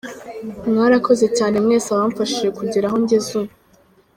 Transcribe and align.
Mwarakoze 0.71 1.25
cyane 1.37 1.55
mwese 1.65 1.87
abamfashije 1.91 2.47
kugera 2.57 2.85
aho 2.89 2.97
ngeze 3.03 3.31
ubu. 3.39 3.51